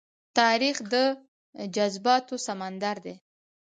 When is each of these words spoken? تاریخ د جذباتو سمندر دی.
تاریخ 0.39 0.77
د 0.93 0.95
جذباتو 1.75 2.35
سمندر 2.47 2.95
دی. 3.05 3.15